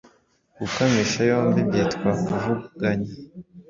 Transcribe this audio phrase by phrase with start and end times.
[0.59, 3.11] Gukamisha yombi byitwa Kuvuruganya